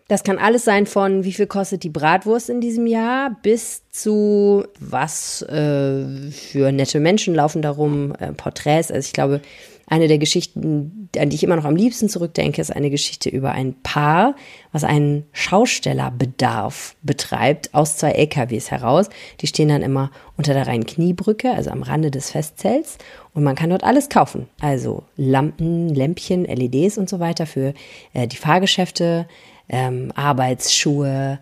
[0.09, 4.65] Das kann alles sein von wie viel kostet die Bratwurst in diesem Jahr bis zu
[4.79, 8.91] was äh, für nette Menschen laufen darum, äh, Porträts.
[8.91, 9.41] Also ich glaube,
[9.87, 13.53] eine der Geschichten, an die ich immer noch am liebsten zurückdenke, ist eine Geschichte über
[13.53, 14.35] ein Paar,
[14.73, 19.11] was einen Schaustellerbedarf betreibt, aus zwei LKWs heraus.
[19.41, 22.99] Die stehen dann immer unter der reinen Kniebrücke, also am Rande des Festzelts.
[23.35, 24.49] Und man kann dort alles kaufen.
[24.61, 27.75] Also Lampen, Lämpchen, LEDs und so weiter für
[28.13, 29.27] äh, die Fahrgeschäfte,
[29.69, 31.39] ähm, Arbeitsschuhe,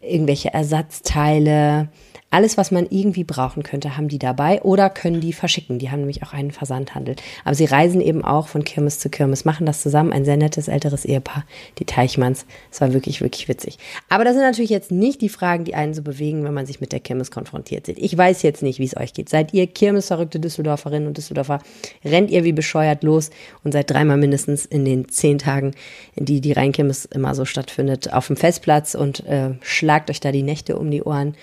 [0.00, 1.88] irgendwelche Ersatzteile,
[2.34, 5.78] alles, was man irgendwie brauchen könnte, haben die dabei oder können die verschicken.
[5.78, 7.14] Die haben nämlich auch einen Versandhandel.
[7.44, 10.12] Aber sie reisen eben auch von Kirmes zu Kirmes, machen das zusammen.
[10.12, 11.44] Ein sehr nettes älteres Ehepaar,
[11.78, 12.44] die Teichmanns.
[12.72, 13.78] Es war wirklich, wirklich witzig.
[14.08, 16.80] Aber das sind natürlich jetzt nicht die Fragen, die einen so bewegen, wenn man sich
[16.80, 17.98] mit der Kirmes konfrontiert sieht.
[17.98, 19.28] Ich weiß jetzt nicht, wie es euch geht.
[19.28, 21.60] Seid ihr Kirmesverrückte Düsseldorferinnen und Düsseldorfer?
[22.04, 23.30] Rennt ihr wie bescheuert los
[23.62, 25.70] und seid dreimal mindestens in den zehn Tagen,
[26.16, 30.32] in die die Rheinkirmes immer so stattfindet, auf dem Festplatz und äh, schlagt euch da
[30.32, 31.36] die Nächte um die Ohren?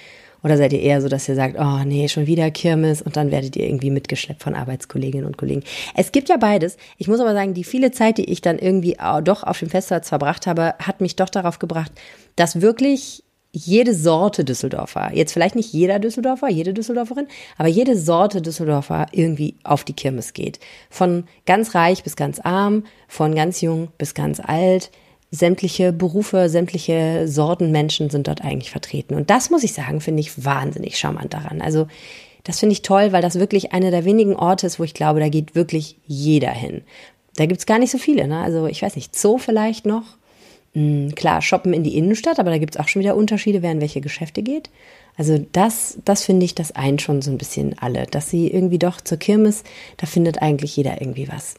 [0.44, 3.32] Oder seid ihr eher so, dass ihr sagt, oh nee, schon wieder Kirmes und dann
[3.32, 5.64] werdet ihr irgendwie mitgeschleppt von Arbeitskolleginnen und Kollegen?
[5.96, 6.78] Es gibt ja beides.
[6.98, 10.10] Ich muss aber sagen, die viele Zeit, die ich dann irgendwie doch auf dem Festplatz
[10.10, 11.92] verbracht habe, hat mich doch darauf gebracht,
[12.36, 13.24] dass wirklich
[13.54, 17.28] jede Sorte Düsseldorfer, jetzt vielleicht nicht jeder Düsseldorfer, jede Düsseldorferin,
[17.58, 20.60] aber jede Sorte Düsseldorfer irgendwie auf die Kirmes geht.
[20.90, 24.90] Von ganz reich bis ganz arm, von ganz jung bis ganz alt
[25.32, 29.16] sämtliche Berufe, sämtliche Sorten Menschen sind dort eigentlich vertreten.
[29.16, 31.62] Und das muss ich sagen, finde ich wahnsinnig charmant daran.
[31.62, 31.88] Also
[32.44, 35.22] das finde ich toll, weil das wirklich einer der wenigen Orte ist, wo ich glaube,
[35.22, 36.82] da geht wirklich jeder hin.
[37.36, 38.28] Da gibt's gar nicht so viele.
[38.28, 38.40] Ne?
[38.40, 40.04] Also ich weiß nicht, Zoo vielleicht noch.
[40.74, 43.82] Hm, klar, shoppen in die Innenstadt, aber da gibt's auch schon wieder Unterschiede, wer in
[43.82, 44.70] welche Geschäfte geht.
[45.18, 48.80] Also das, das finde ich, das eint schon so ein bisschen alle, dass sie irgendwie
[48.80, 49.64] doch zur Kirmes,
[49.98, 51.56] da findet eigentlich jeder irgendwie was.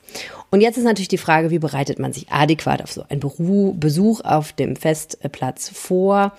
[0.50, 4.22] Und jetzt ist natürlich die Frage, wie bereitet man sich adäquat auf so einen Besuch
[4.22, 6.32] auf dem Festplatz vor?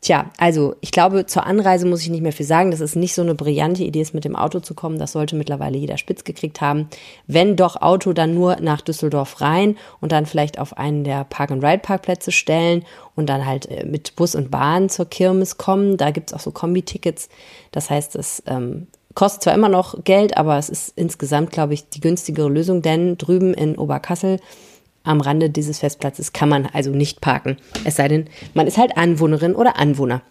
[0.00, 2.70] Tja, also ich glaube, zur Anreise muss ich nicht mehr viel sagen.
[2.70, 4.98] Das ist nicht so eine brillante Idee, ist mit dem Auto zu kommen.
[4.98, 6.88] Das sollte mittlerweile jeder spitz gekriegt haben.
[7.26, 12.30] Wenn doch Auto, dann nur nach Düsseldorf rein und dann vielleicht auf einen der Park-and-Ride-Parkplätze
[12.30, 12.84] stellen
[13.16, 15.96] und dann halt äh, mit Bus und Bahn zur Kirmes kommen.
[15.96, 17.28] Da gibt's auch so Kombi-Tickets.
[17.72, 21.88] Das heißt, es ähm, kostet zwar immer noch Geld, aber es ist insgesamt, glaube ich,
[21.88, 24.38] die günstigere Lösung, denn drüben in Oberkassel
[25.08, 27.56] am Rande dieses Festplatzes kann man also nicht parken.
[27.84, 30.22] Es sei denn, man ist halt Anwohnerin oder Anwohner.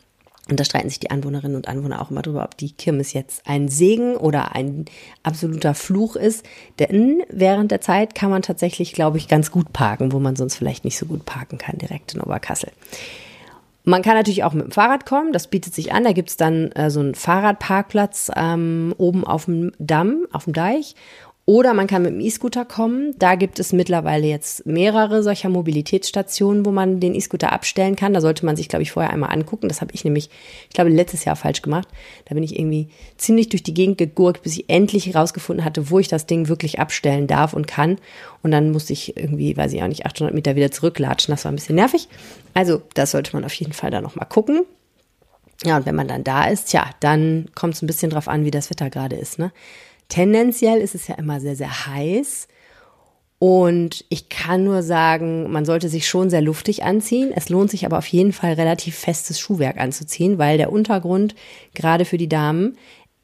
[0.49, 3.41] Und da streiten sich die Anwohnerinnen und Anwohner auch immer drüber, ob die Kirmes jetzt
[3.45, 4.85] ein Segen oder ein
[5.23, 6.45] absoluter Fluch ist.
[6.79, 10.55] Denn während der Zeit kann man tatsächlich, glaube ich, ganz gut parken, wo man sonst
[10.55, 12.71] vielleicht nicht so gut parken kann, direkt in Oberkassel.
[13.83, 16.03] Man kann natürlich auch mit dem Fahrrad kommen, das bietet sich an.
[16.03, 20.95] Da gibt's dann äh, so einen Fahrradparkplatz ähm, oben auf dem Damm, auf dem Deich.
[21.49, 23.15] Oder man kann mit dem E-Scooter kommen.
[23.19, 28.13] Da gibt es mittlerweile jetzt mehrere solcher Mobilitätsstationen, wo man den E-Scooter abstellen kann.
[28.13, 29.69] Da sollte man sich, glaube ich, vorher einmal angucken.
[29.69, 30.29] Das habe ich nämlich,
[30.67, 31.87] ich glaube, letztes Jahr falsch gemacht.
[32.25, 35.99] Da bin ich irgendwie ziemlich durch die Gegend gegurkt, bis ich endlich herausgefunden hatte, wo
[35.99, 37.95] ich das Ding wirklich abstellen darf und kann.
[38.43, 41.31] Und dann musste ich irgendwie, weiß ich auch nicht, 800 Meter wieder zurücklatschen.
[41.31, 42.09] Das war ein bisschen nervig.
[42.53, 44.65] Also das sollte man auf jeden Fall da nochmal gucken.
[45.63, 48.43] Ja, und wenn man dann da ist, tja, dann kommt es ein bisschen drauf an,
[48.43, 49.39] wie das Wetter gerade ist.
[49.39, 49.53] Ne?
[50.09, 52.47] Tendenziell ist es ja immer sehr, sehr heiß.
[53.39, 57.31] Und ich kann nur sagen, man sollte sich schon sehr luftig anziehen.
[57.35, 61.35] Es lohnt sich aber auf jeden Fall relativ festes Schuhwerk anzuziehen, weil der Untergrund,
[61.75, 62.77] gerade für die Damen,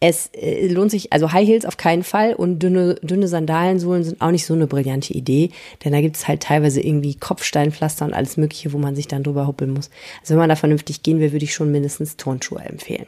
[0.05, 4.21] es äh, lohnt sich, also High Heels auf keinen Fall und dünne, dünne Sandalensohlen sind
[4.21, 5.51] auch nicht so eine brillante Idee,
[5.83, 9.23] denn da gibt es halt teilweise irgendwie Kopfsteinpflaster und alles Mögliche, wo man sich dann
[9.23, 9.89] drüber huppeln muss.
[10.19, 13.05] Also wenn man da vernünftig gehen will, würde ich schon mindestens Turnschuhe empfehlen.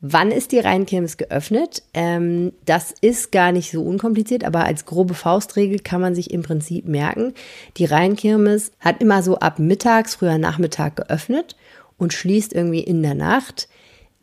[0.00, 1.82] Wann ist die Rheinkirmes geöffnet?
[1.92, 6.42] Ähm, das ist gar nicht so unkompliziert, aber als grobe Faustregel kann man sich im
[6.42, 7.34] Prinzip merken,
[7.76, 11.56] die Rheinkirmes hat immer so ab mittags, früher Nachmittag geöffnet
[11.96, 13.68] und schließt irgendwie in der Nacht.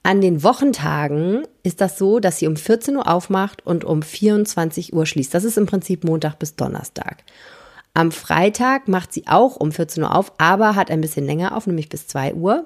[0.01, 4.93] An den Wochentagen ist das so, dass sie um 14 Uhr aufmacht und um 24
[4.93, 5.33] Uhr schließt.
[5.33, 7.23] Das ist im Prinzip Montag bis Donnerstag.
[7.93, 11.67] Am Freitag macht sie auch um 14 Uhr auf, aber hat ein bisschen länger auf,
[11.67, 12.65] nämlich bis 2 Uhr.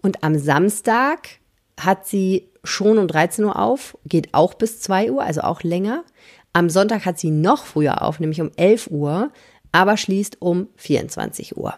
[0.00, 1.38] Und am Samstag
[1.78, 6.04] hat sie schon um 13 Uhr auf, geht auch bis 2 Uhr, also auch länger.
[6.52, 9.30] Am Sonntag hat sie noch früher auf, nämlich um 11 Uhr,
[9.72, 11.74] aber schließt um 24 Uhr.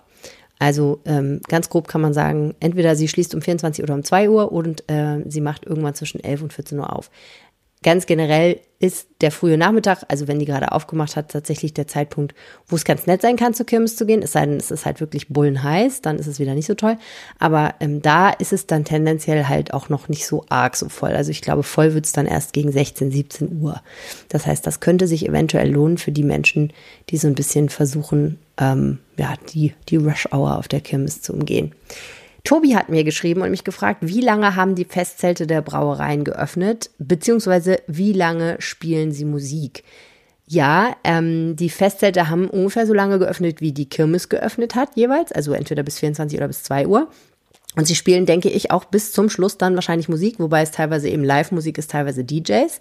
[0.59, 4.31] Also ähm, ganz grob kann man sagen, entweder sie schließt um 24 oder um 2
[4.31, 7.11] Uhr und äh, sie macht irgendwann zwischen 11 und 14 Uhr auf.
[7.83, 12.35] Ganz generell ist der frühe Nachmittag, also wenn die gerade aufgemacht hat, tatsächlich der Zeitpunkt,
[12.67, 14.23] wo es ganz nett sein kann, zur Kirmes zu gehen.
[14.23, 16.97] Es sei denn, es ist halt wirklich bullenheiß, dann ist es wieder nicht so toll.
[17.39, 21.11] Aber ähm, da ist es dann tendenziell halt auch noch nicht so arg so voll.
[21.11, 23.81] Also ich glaube, voll wird es dann erst gegen 16, 17 Uhr.
[24.29, 26.73] Das heißt, das könnte sich eventuell lohnen für die Menschen,
[27.11, 31.75] die so ein bisschen versuchen, ähm, ja, die, die Rush-Hour auf der Kirmes zu umgehen.
[32.45, 36.91] Tobi hat mir geschrieben und mich gefragt, wie lange haben die Festzelte der Brauereien geöffnet,
[36.99, 39.85] beziehungsweise wie lange spielen sie Musik?
[40.47, 45.31] Ja, ähm, die Festzelte haben ungefähr so lange geöffnet, wie die Kirmes geöffnet hat, jeweils,
[45.31, 47.09] also entweder bis 24 oder bis 2 Uhr.
[47.77, 51.09] Und sie spielen, denke ich, auch bis zum Schluss dann wahrscheinlich Musik, wobei es teilweise
[51.11, 52.81] eben Live-Musik ist, teilweise DJs.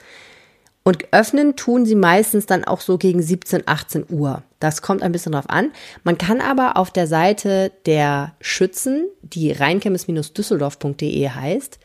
[0.84, 4.44] Und öffnen tun sie meistens dann auch so gegen 17, 18 Uhr.
[4.60, 5.72] Das kommt ein bisschen drauf an.
[6.04, 11.80] Man kann aber auf der Seite der Schützen, die rheinchemis-düsseldorf.de heißt,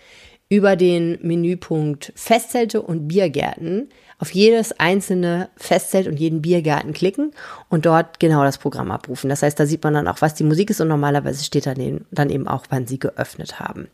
[0.48, 7.32] über den Menüpunkt Festzelte und Biergärten auf jedes einzelne Festzelt und jeden Biergarten klicken
[7.70, 9.30] und dort genau das Programm abrufen.
[9.30, 12.30] Das heißt, da sieht man dann auch, was die Musik ist und normalerweise steht dann
[12.30, 13.88] eben auch, wann sie geöffnet haben.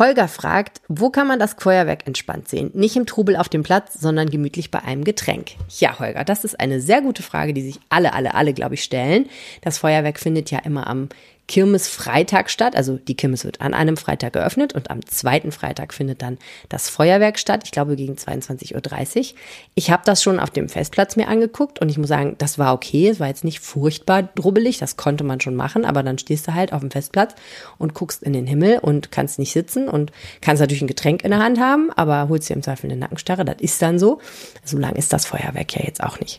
[0.00, 2.70] Holger fragt, wo kann man das Feuerwerk entspannt sehen?
[2.72, 5.50] Nicht im Trubel auf dem Platz, sondern gemütlich bei einem Getränk.
[5.78, 8.82] Ja, Holger, das ist eine sehr gute Frage, die sich alle, alle, alle, glaube ich,
[8.82, 9.28] stellen.
[9.60, 11.10] Das Feuerwerk findet ja immer am
[11.50, 12.76] Kirmesfreitag statt.
[12.76, 16.88] Also die Kirmes wird an einem Freitag geöffnet und am zweiten Freitag findet dann das
[16.88, 17.62] Feuerwerk statt.
[17.64, 19.38] Ich glaube gegen 22.30 Uhr.
[19.74, 22.72] Ich habe das schon auf dem Festplatz mir angeguckt und ich muss sagen, das war
[22.72, 23.08] okay.
[23.08, 24.78] Es war jetzt nicht furchtbar drubbelig.
[24.78, 25.84] Das konnte man schon machen.
[25.84, 27.34] Aber dann stehst du halt auf dem Festplatz
[27.78, 31.32] und guckst in den Himmel und kannst nicht sitzen und kannst natürlich ein Getränk in
[31.32, 33.44] der Hand haben, aber holst dir im Zweifel eine Nackenstarre.
[33.44, 34.20] Das ist dann so.
[34.64, 36.38] So lang ist das Feuerwerk ja jetzt auch nicht.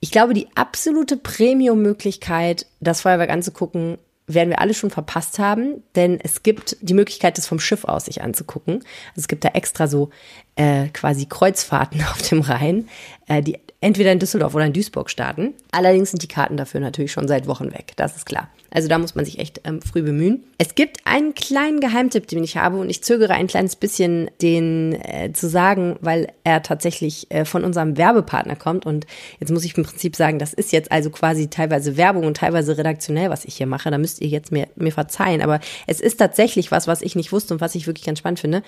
[0.00, 6.20] Ich glaube, die absolute Premium-Möglichkeit, das Feuerwerk anzugucken, werden wir alle schon verpasst haben, denn
[6.22, 8.74] es gibt die Möglichkeit, das vom Schiff aus sich anzugucken.
[8.74, 10.10] Also es gibt da extra so
[10.56, 12.88] äh, quasi Kreuzfahrten auf dem Rhein,
[13.26, 15.54] äh, die entweder in Düsseldorf oder in Duisburg starten.
[15.70, 18.48] Allerdings sind die Karten dafür natürlich schon seit Wochen weg, das ist klar.
[18.70, 20.44] Also da muss man sich echt ähm, früh bemühen.
[20.58, 24.92] Es gibt einen kleinen Geheimtipp, den ich habe und ich zögere ein kleines bisschen, den
[24.92, 28.84] äh, zu sagen, weil er tatsächlich äh, von unserem Werbepartner kommt.
[28.84, 29.06] Und
[29.40, 32.76] jetzt muss ich im Prinzip sagen, das ist jetzt also quasi teilweise Werbung und teilweise
[32.76, 33.90] redaktionell, was ich hier mache.
[33.90, 35.40] Da müsst ihr jetzt mir, mir verzeihen.
[35.40, 38.40] Aber es ist tatsächlich was, was ich nicht wusste und was ich wirklich ganz spannend
[38.40, 38.62] finde.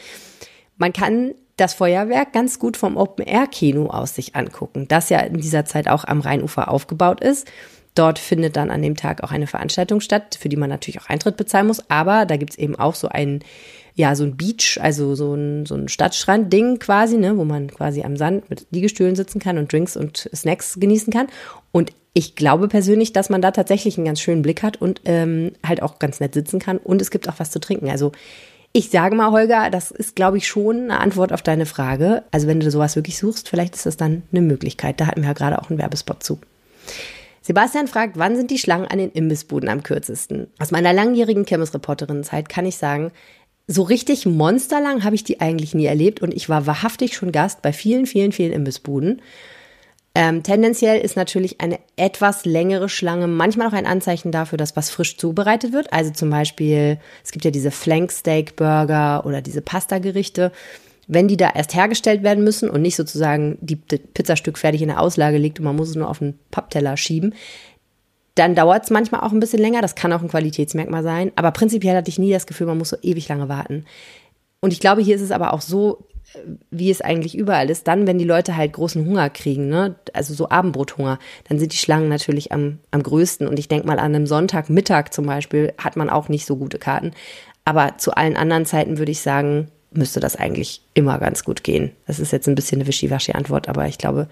[0.78, 5.64] Man kann das Feuerwerk ganz gut vom Open-Air-Kino aus sich angucken, das ja in dieser
[5.64, 7.46] Zeit auch am Rheinufer aufgebaut ist.
[7.94, 11.08] Dort findet dann an dem Tag auch eine Veranstaltung statt, für die man natürlich auch
[11.08, 11.90] Eintritt bezahlen muss.
[11.90, 13.40] Aber da gibt's eben auch so ein,
[13.94, 18.02] ja, so ein Beach, also so ein, so ein Stadtstrand-Ding quasi, ne, wo man quasi
[18.02, 21.26] am Sand mit Liegestühlen sitzen kann und Drinks und Snacks genießen kann.
[21.72, 25.52] Und ich glaube persönlich, dass man da tatsächlich einen ganz schönen Blick hat und ähm,
[25.66, 26.78] halt auch ganz nett sitzen kann.
[26.78, 27.90] Und es gibt auch was zu trinken.
[27.90, 28.12] Also
[28.72, 32.22] ich sage mal, Holger, das ist, glaube ich, schon eine Antwort auf deine Frage.
[32.30, 35.00] Also wenn du sowas wirklich suchst, vielleicht ist das dann eine Möglichkeit.
[35.00, 36.38] Da hatten wir ja gerade auch einen Werbespot zu.
[37.42, 40.46] Sebastian fragt, wann sind die Schlangen an den Imbissbuden am kürzesten?
[40.59, 43.11] Aus meiner langjährigen Chemist-Reporterinnenzeit kann ich sagen,
[43.66, 47.62] so richtig monsterlang habe ich die eigentlich nie erlebt und ich war wahrhaftig schon Gast
[47.62, 49.22] bei vielen, vielen, vielen Imbissbuden.
[50.14, 54.90] Ähm, tendenziell ist natürlich eine etwas längere Schlange manchmal auch ein Anzeichen dafür, dass was
[54.90, 55.92] frisch zubereitet wird.
[55.92, 60.50] Also zum Beispiel, es gibt ja diese Flanksteak Burger oder diese Pasta-Gerichte.
[61.06, 65.00] Wenn die da erst hergestellt werden müssen und nicht sozusagen die Pizzastück fertig in der
[65.00, 67.34] Auslage liegt und man muss es nur auf einen Pappteller schieben,
[68.34, 69.80] dann dauert es manchmal auch ein bisschen länger.
[69.80, 71.30] Das kann auch ein Qualitätsmerkmal sein.
[71.36, 73.84] Aber prinzipiell hatte ich nie das Gefühl, man muss so ewig lange warten.
[74.60, 76.06] Und ich glaube, hier ist es aber auch so,
[76.70, 80.34] wie es eigentlich überall ist, dann, wenn die Leute halt großen Hunger kriegen, ne, also
[80.34, 83.48] so Abendbrothunger, dann sind die Schlangen natürlich am, am größten.
[83.48, 86.78] Und ich denke mal, an einem Sonntagmittag zum Beispiel hat man auch nicht so gute
[86.78, 87.12] Karten.
[87.64, 91.90] Aber zu allen anderen Zeiten würde ich sagen, müsste das eigentlich immer ganz gut gehen.
[92.06, 94.28] Das ist jetzt ein bisschen eine wischiwaschi-Antwort, aber ich glaube,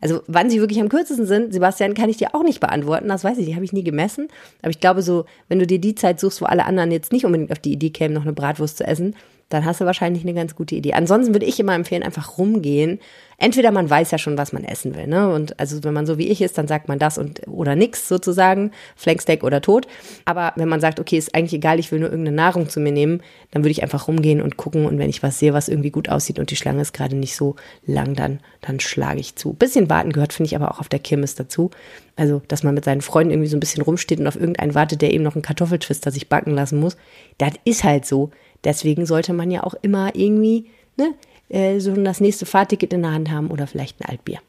[0.00, 3.08] also wann sie wirklich am kürzesten sind, Sebastian, kann ich dir auch nicht beantworten.
[3.08, 4.28] Das weiß ich, die habe ich nie gemessen.
[4.62, 7.24] Aber ich glaube so, wenn du dir die Zeit suchst, wo alle anderen jetzt nicht
[7.24, 9.14] unbedingt auf die Idee kämen, noch eine Bratwurst zu essen,
[9.48, 10.92] dann hast du wahrscheinlich eine ganz gute Idee.
[10.92, 12.98] Ansonsten würde ich immer empfehlen, einfach rumgehen.
[13.38, 15.32] Entweder man weiß ja schon, was man essen will, ne?
[15.32, 18.08] Und also wenn man so wie ich ist, dann sagt man das und oder nix
[18.08, 19.86] sozusagen, Flanksteak oder tot.
[20.24, 22.92] Aber wenn man sagt, okay, ist eigentlich egal, ich will nur irgendeine Nahrung zu mir
[22.92, 25.90] nehmen, dann würde ich einfach rumgehen und gucken und wenn ich was sehe, was irgendwie
[25.90, 27.54] gut aussieht und die Schlange ist gerade nicht so
[27.86, 29.52] lang, dann dann schlage ich zu.
[29.52, 31.70] Bisschen warten gehört, finde ich aber auch auf der Kirmes dazu.
[32.16, 35.02] Also, dass man mit seinen Freunden irgendwie so ein bisschen rumsteht und auf irgendeinen wartet,
[35.02, 36.96] der eben noch einen Kartoffeltwister sich backen lassen muss.
[37.38, 38.30] Das ist halt so.
[38.64, 41.14] Deswegen sollte man ja auch immer irgendwie ne,
[41.48, 44.40] äh, so das nächste Fahrticket in der Hand haben oder vielleicht ein Altbier.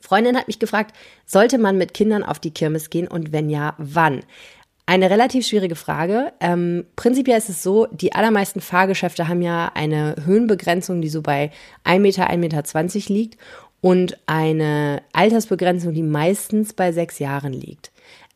[0.00, 3.74] Freundin hat mich gefragt, sollte man mit Kindern auf die Kirmes gehen und wenn ja,
[3.78, 4.22] wann?
[4.86, 6.32] Eine relativ schwierige Frage.
[6.40, 11.52] Ähm, prinzipiell ist es so, die allermeisten Fahrgeschäfte haben ja eine Höhenbegrenzung, die so bei
[11.84, 13.38] 1 Meter, 1,20 Meter liegt
[13.80, 17.90] und eine Altersbegrenzung, die meistens bei sechs Jahren liegt.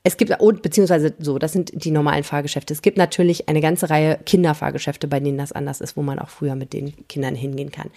[0.07, 2.75] Es gibt, beziehungsweise so, das sind die normalen Fahrgeschäfte.
[2.75, 6.29] Es gibt natürlich eine ganze Reihe Kinderfahrgeschäfte, bei denen das anders ist, wo man auch
[6.29, 7.91] früher mit den Kindern hingehen kann.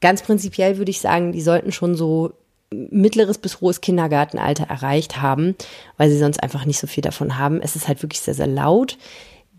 [0.00, 2.32] Ganz prinzipiell würde ich sagen, die sollten schon so
[2.70, 5.54] mittleres bis hohes Kindergartenalter erreicht haben,
[5.96, 7.62] weil sie sonst einfach nicht so viel davon haben.
[7.62, 8.98] Es ist halt wirklich sehr, sehr laut.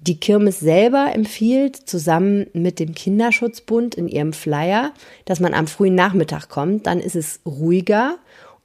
[0.01, 4.93] Die Kirmes selber empfiehlt zusammen mit dem Kinderschutzbund in ihrem Flyer,
[5.25, 6.87] dass man am frühen Nachmittag kommt.
[6.87, 8.15] Dann ist es ruhiger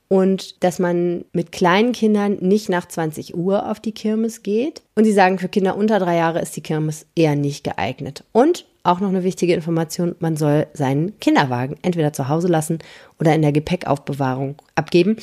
[0.09, 4.83] und dass man mit kleinen Kindern nicht nach 20 Uhr auf die Kirmes geht.
[4.95, 8.23] Und sie sagen, für Kinder unter drei Jahre ist die Kirmes eher nicht geeignet.
[8.31, 12.79] Und auch noch eine wichtige Information, man soll seinen Kinderwagen entweder zu Hause lassen
[13.19, 15.17] oder in der Gepäckaufbewahrung abgeben.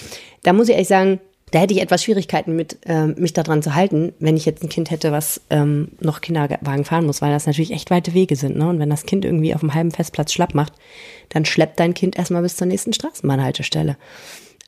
[0.44, 1.20] Da muss ich ehrlich sagen,
[1.52, 4.70] da hätte ich etwas Schwierigkeiten mit, äh, mich daran zu halten, wenn ich jetzt ein
[4.70, 8.58] Kind hätte, was ähm, noch Kinderwagen fahren muss, weil das natürlich echt weite Wege sind.
[8.58, 8.68] Ne?
[8.70, 10.74] Und wenn das Kind irgendwie auf einem halben Festplatz schlapp macht,
[11.30, 13.98] dann schleppt dein Kind erstmal bis zur nächsten Straßenbahnhaltestelle.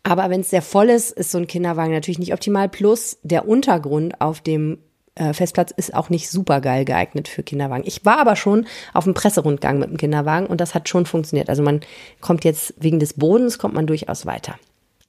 [0.04, 2.68] Aber wenn es sehr voll ist, ist so ein Kinderwagen natürlich nicht optimal.
[2.68, 4.80] Plus der Untergrund auf dem
[5.16, 7.84] äh, Festplatz ist auch nicht super geil geeignet für Kinderwagen.
[7.88, 11.50] Ich war aber schon auf dem Presserundgang mit dem Kinderwagen und das hat schon funktioniert.
[11.50, 11.80] Also man
[12.20, 14.56] kommt jetzt wegen des Bodens kommt man durchaus weiter.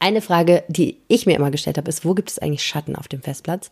[0.04, 3.08] Eine Frage, die ich mir immer gestellt habe, ist, wo gibt es eigentlich Schatten auf
[3.08, 3.70] dem Festplatz?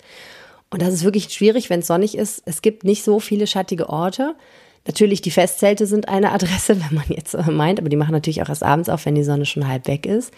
[0.71, 2.41] Und das ist wirklich schwierig, wenn es sonnig ist.
[2.47, 4.35] Es gibt nicht so viele schattige Orte.
[4.87, 8.49] Natürlich, die Festzelte sind eine Adresse, wenn man jetzt meint, aber die machen natürlich auch
[8.49, 10.33] erst abends auf, wenn die Sonne schon halb weg ist.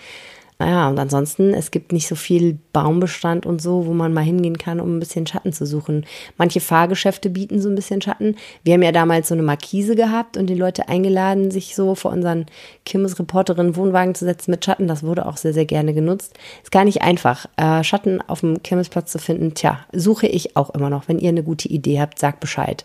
[0.61, 4.57] Naja, und ansonsten, es gibt nicht so viel Baumbestand und so, wo man mal hingehen
[4.57, 6.07] kann, um ein bisschen Schatten zu suchen.
[6.39, 8.37] Manche Fahrgeschäfte bieten so ein bisschen Schatten.
[8.63, 12.13] Wir haben ja damals so eine Markise gehabt und die Leute eingeladen, sich so vor
[12.13, 12.47] unseren
[12.85, 14.87] Kirmes-Reporterinnen Wohnwagen zu setzen mit Schatten.
[14.87, 16.39] Das wurde auch sehr, sehr gerne genutzt.
[16.63, 19.55] Ist gar nicht einfach, äh, Schatten auf dem Kirmesplatz zu finden.
[19.55, 21.09] Tja, suche ich auch immer noch.
[21.09, 22.85] Wenn ihr eine gute Idee habt, sagt Bescheid.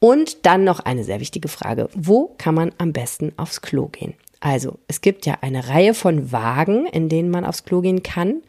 [0.00, 1.88] Und dann noch eine sehr wichtige Frage.
[1.94, 4.14] Wo kann man am besten aufs Klo gehen?
[4.40, 8.42] Also, es gibt ja eine Reihe von Wagen, in denen man aufs Klo gehen kann.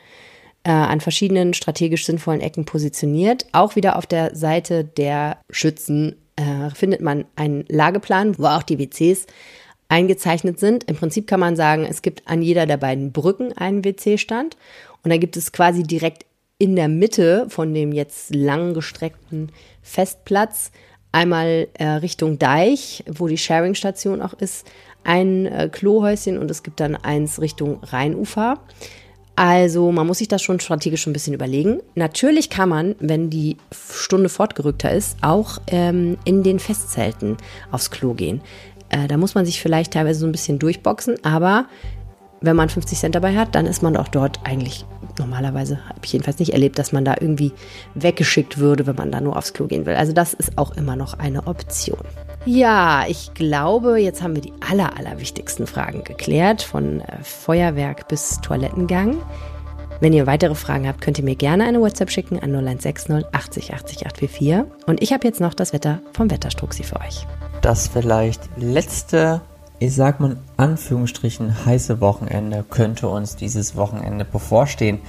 [0.63, 3.45] äh, an verschiedenen strategisch sinnvollen Ecken positioniert.
[3.53, 8.77] Auch wieder auf der Seite der Schützen äh, findet man einen Lageplan, wo auch die
[8.79, 9.25] WCs
[9.87, 10.83] eingezeichnet sind.
[10.83, 14.57] Im Prinzip kann man sagen, es gibt an jeder der beiden Brücken einen WC-Stand
[15.03, 16.25] und dann gibt es quasi direkt
[16.57, 20.71] in der Mitte von dem jetzt lang gestreckten Festplatz
[21.11, 24.67] einmal äh, Richtung Deich, wo die Sharing-Station auch ist,
[25.03, 28.59] ein äh, Klohäuschen und es gibt dann eins Richtung Rheinufer.
[29.35, 31.79] Also man muss sich das schon strategisch ein bisschen überlegen.
[31.95, 37.37] Natürlich kann man, wenn die Stunde fortgerückter ist, auch ähm, in den Festzelten
[37.71, 38.41] aufs Klo gehen.
[38.89, 41.67] Äh, da muss man sich vielleicht teilweise so ein bisschen durchboxen, aber
[42.41, 44.85] wenn man 50 Cent dabei hat, dann ist man auch dort eigentlich
[45.17, 47.51] normalerweise, habe ich jedenfalls nicht erlebt, dass man da irgendwie
[47.95, 49.95] weggeschickt würde, wenn man da nur aufs Klo gehen will.
[49.95, 51.99] Also das ist auch immer noch eine Option.
[52.45, 58.07] Ja, ich glaube, jetzt haben wir die aller, aller wichtigsten Fragen geklärt, von äh, Feuerwerk
[58.07, 59.17] bis Toilettengang.
[59.99, 63.73] Wenn ihr weitere Fragen habt, könnt ihr mir gerne eine WhatsApp schicken an 0160 80
[63.73, 64.63] 80 844.
[64.87, 67.27] Und ich habe jetzt noch das Wetter vom Wetterstruxi für euch.
[67.61, 69.41] Das vielleicht letzte
[69.79, 74.99] ich sag mal in Anführungsstrichen, heiße Wochenende könnte uns dieses Wochenende bevorstehen,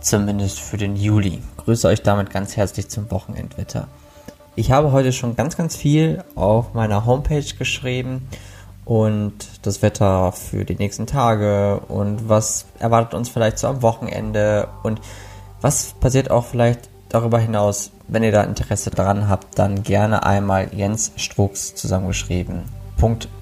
[0.00, 1.42] zumindest für den Juli.
[1.58, 3.86] Grüße euch damit ganz herzlich zum Wochenendwetter.
[4.56, 8.28] Ich habe heute schon ganz, ganz viel auf meiner Homepage geschrieben
[8.84, 14.68] und das Wetter für die nächsten Tage und was erwartet uns vielleicht so am Wochenende
[14.84, 15.00] und
[15.60, 17.90] was passiert auch vielleicht darüber hinaus.
[18.06, 22.62] Wenn ihr da Interesse daran habt, dann gerne einmal Jens Strux zusammengeschrieben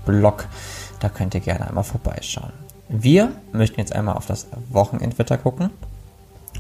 [0.05, 0.49] Blog.
[0.99, 2.53] Da könnt ihr gerne einmal vorbeischauen.
[2.89, 5.71] Wir möchten jetzt einmal auf das Wochenendwetter gucken.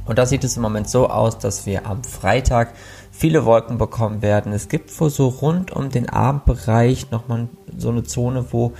[0.04, 2.74] Und da sieht es im Moment so aus, dass wir am Freitag
[3.22, 4.52] viele Wolken bekommen werden.
[4.52, 8.72] Es gibt wohl so rund um den Abendbereich nochmal so eine Zone, wo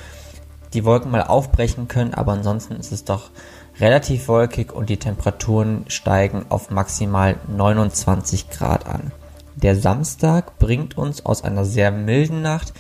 [0.75, 3.31] die Wolken mal aufbrechen können, aber ansonsten ist es doch
[3.79, 9.13] relativ wolkig und die Temperaturen steigen auf maximal 29 Grad an.
[9.55, 12.73] Der Samstag bringt uns aus einer sehr milden Nacht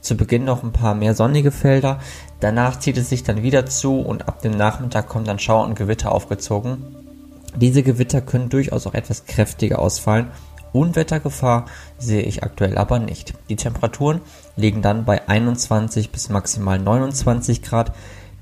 [0.00, 1.98] zu Beginn noch ein paar mehr sonnige Felder.
[2.40, 5.74] Danach zieht es sich dann wieder zu und ab dem Nachmittag kommen dann Schauer und
[5.76, 6.78] Gewitter aufgezogen.
[7.56, 10.28] Diese Gewitter können durchaus auch etwas kräftiger ausfallen.
[10.72, 11.66] Unwettergefahr
[11.98, 13.34] sehe ich aktuell aber nicht.
[13.48, 14.20] Die Temperaturen
[14.56, 17.92] liegen dann bei 21 bis maximal 29 Grad.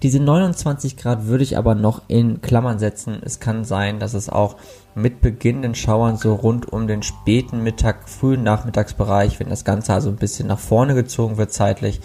[0.02, 3.20] Diese 29 Grad würde ich aber noch in Klammern setzen.
[3.24, 4.56] Es kann sein, dass es auch
[4.94, 10.08] mit beginnenden Schauern so rund um den späten Mittag, frühen Nachmittagsbereich, wenn das Ganze also
[10.08, 12.00] ein bisschen nach vorne gezogen wird zeitlich,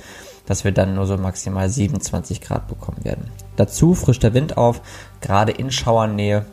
[0.47, 3.29] dass wir dann nur so maximal 27 Grad bekommen werden.
[3.55, 4.81] Dazu frischt der Wind auf,
[5.21, 6.45] gerade in Schauernähe.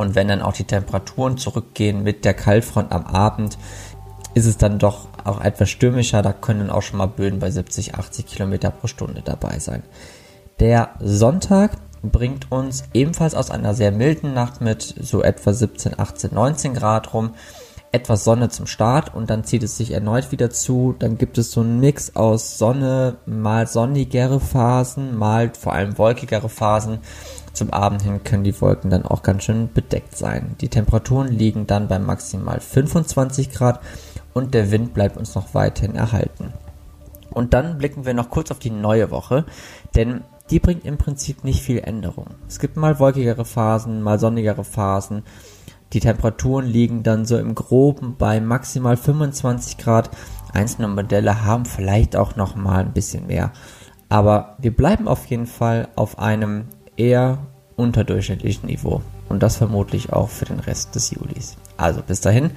[0.00, 3.58] Und wenn dann auch die Temperaturen zurückgehen mit der Kaltfront am Abend,
[4.32, 6.22] ist es dann doch auch etwas stürmischer.
[6.22, 9.82] Da können auch schon mal Böen bei 70, 80 Kilometer pro Stunde dabei sein.
[10.58, 16.32] Der Sonntag bringt uns ebenfalls aus einer sehr milden Nacht mit so etwa 17, 18,
[16.32, 17.34] 19 Grad rum
[17.92, 20.94] etwas Sonne zum Start und dann zieht es sich erneut wieder zu.
[20.98, 26.48] Dann gibt es so einen Mix aus Sonne, mal sonnigere Phasen, mal vor allem wolkigere
[26.48, 27.00] Phasen.
[27.60, 30.56] Zum Abend hin können die Wolken dann auch ganz schön bedeckt sein.
[30.62, 33.80] Die Temperaturen liegen dann bei maximal 25 Grad
[34.32, 36.54] und der Wind bleibt uns noch weiterhin erhalten.
[37.28, 39.44] Und dann blicken wir noch kurz auf die neue Woche,
[39.94, 42.28] denn die bringt im Prinzip nicht viel Änderung.
[42.48, 45.24] Es gibt mal wolkigere Phasen, mal sonnigere Phasen.
[45.92, 50.08] Die Temperaturen liegen dann so im Groben bei maximal 25 Grad.
[50.54, 53.52] Einzelne Modelle haben vielleicht auch noch mal ein bisschen mehr.
[54.08, 56.64] Aber wir bleiben auf jeden Fall auf einem
[56.96, 57.49] eher
[57.80, 59.02] unterdurchschnittlichen Niveau.
[59.28, 61.56] Und das vermutlich auch für den Rest des Julis.
[61.76, 62.50] Also bis dahin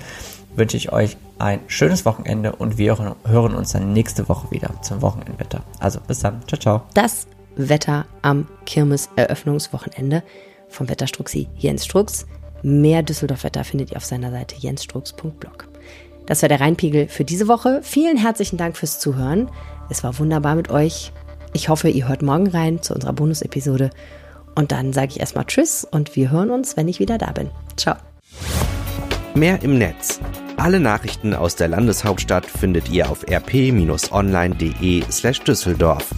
[0.55, 5.01] wünsche ich euch ein schönes Wochenende und wir hören uns dann nächste Woche wieder zum
[5.01, 5.63] Wochenendwetter.
[5.79, 6.41] Also bis dann.
[6.47, 6.81] Ciao, ciao.
[6.93, 10.23] Das Wetter am Kirmes-Eröffnungswochenende
[10.69, 12.25] vom Wetterstruxi Jens Strux.
[12.61, 15.67] Mehr Düsseldorf-Wetter findet ihr auf seiner Seite jensstrux.blog.
[16.25, 17.81] Das war der Rheinpegel für diese Woche.
[17.83, 19.49] Vielen herzlichen Dank fürs Zuhören.
[19.89, 21.11] Es war wunderbar mit euch.
[21.51, 23.89] Ich hoffe, ihr hört morgen rein zu unserer Bonus-Episode.
[24.55, 27.49] Und dann sage ich erstmal Tschüss und wir hören uns, wenn ich wieder da bin.
[27.75, 27.95] Ciao.
[29.35, 30.19] Mehr im Netz.
[30.57, 36.09] Alle Nachrichten aus der Landeshauptstadt findet ihr auf rp-online.de slash Düsseldorf.